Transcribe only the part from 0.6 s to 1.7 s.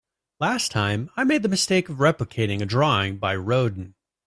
time, I made the